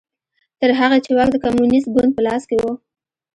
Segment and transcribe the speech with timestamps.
[0.59, 2.65] تر هغې چې واک د کمونېست ګوند په لاس کې و